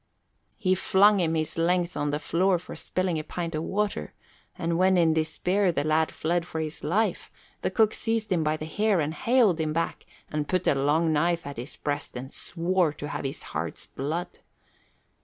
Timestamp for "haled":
9.13-9.59